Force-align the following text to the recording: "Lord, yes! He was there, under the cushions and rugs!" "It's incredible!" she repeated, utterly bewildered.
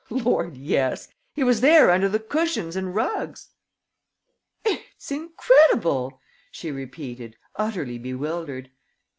"Lord, 0.09 0.57
yes! 0.57 1.09
He 1.31 1.43
was 1.43 1.61
there, 1.61 1.91
under 1.91 2.09
the 2.09 2.17
cushions 2.19 2.75
and 2.75 2.95
rugs!" 2.95 3.53
"It's 4.65 5.11
incredible!" 5.11 6.19
she 6.49 6.71
repeated, 6.71 7.37
utterly 7.55 7.99
bewildered. 7.99 8.71